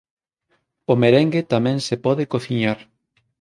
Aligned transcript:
O 0.91 0.93
merengue 1.03 1.41
tamén 1.53 1.77
se 1.87 1.95
pode 2.05 2.23
cociñar. 2.33 2.79